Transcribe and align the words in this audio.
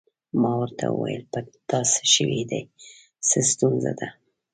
ما 0.41 0.51
ورته 0.61 0.85
وویل: 0.89 1.23
په 1.33 1.39
تا 1.69 1.79
څه 1.93 2.01
شوي 2.15 2.41
دي؟ 2.49 2.61
څه 3.27 3.37
ستونزه 3.51 3.91
ده؟ 3.99 4.07